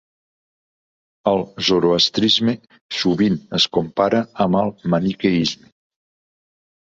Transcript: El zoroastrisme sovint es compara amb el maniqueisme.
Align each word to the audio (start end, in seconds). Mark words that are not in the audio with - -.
El 1.31 1.43
zoroastrisme 1.67 2.55
sovint 3.01 3.37
es 3.59 3.69
compara 3.79 4.23
amb 4.47 4.59
el 4.63 4.73
maniqueisme. 4.95 5.71